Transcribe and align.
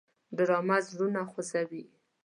ډرامه 0.37 0.77
زړونه 0.87 1.21
خوځوي 1.31 1.83